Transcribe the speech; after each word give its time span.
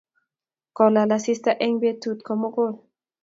kolal 0.77 1.09
asista 1.17 1.51
eng' 1.65 1.79
betut 1.81 2.19
komugul 2.27 2.73